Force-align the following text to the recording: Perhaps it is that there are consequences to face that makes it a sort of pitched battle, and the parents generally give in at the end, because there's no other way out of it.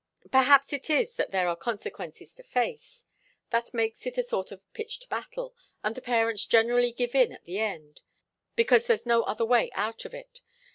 Perhaps 0.31 0.73
it 0.73 0.89
is 0.89 1.13
that 1.17 1.29
there 1.29 1.47
are 1.47 1.55
consequences 1.55 2.33
to 2.33 2.41
face 2.41 3.05
that 3.51 3.71
makes 3.71 4.07
it 4.07 4.17
a 4.17 4.23
sort 4.23 4.51
of 4.51 4.63
pitched 4.73 5.07
battle, 5.09 5.53
and 5.83 5.93
the 5.93 6.01
parents 6.01 6.43
generally 6.47 6.91
give 6.91 7.13
in 7.13 7.31
at 7.31 7.43
the 7.45 7.59
end, 7.59 8.01
because 8.55 8.87
there's 8.87 9.05
no 9.05 9.21
other 9.21 9.45
way 9.45 9.69
out 9.75 10.03
of 10.05 10.15
it. 10.15 10.41